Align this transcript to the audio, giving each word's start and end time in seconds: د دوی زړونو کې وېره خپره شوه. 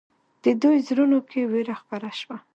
د 0.43 0.45
دوی 0.61 0.77
زړونو 0.87 1.19
کې 1.29 1.41
وېره 1.51 1.75
خپره 1.81 2.09
شوه. 2.19 2.37